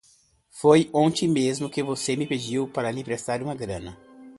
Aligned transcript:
Foi 0.49 0.89
ontem 0.91 1.27
mesmo 1.27 1.69
que 1.69 1.83
você 1.83 2.15
me 2.15 2.25
pediu 2.25 2.67
para 2.67 2.89
lhe 2.89 3.01
emprestar 3.01 3.43
uma 3.43 3.53
grana. 3.53 3.99